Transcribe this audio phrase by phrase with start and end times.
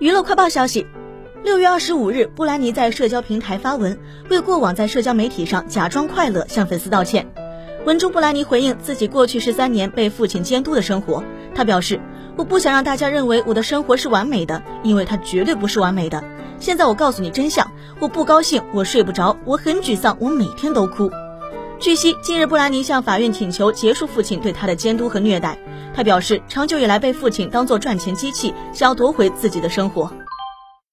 [0.00, 0.86] 娱乐快报消息，
[1.44, 3.98] 六月二十五日，布兰妮在社交平台发文，
[4.30, 7.30] 为过往在社交媒体上假装快乐向粉丝道歉。
[7.84, 11.22] 文中，布兰妮回应自己过去十三年被父亲监督的生活，
[11.54, 12.00] 她表示
[12.34, 16.24] ：“我不想让大家认为我的生活是完美的，因为它绝对不是完美的。
[16.58, 21.10] 现在我告诉你真相，我不高兴，我睡不着，我很沮丧，我每天都哭。”
[21.80, 25.56] 据悉，近日布兰妮向法院请求结束父亲对她的监督和虐待。
[25.94, 30.12] 她表示，长久以来被父亲当作赚钱机器，想要夺回自己的生活。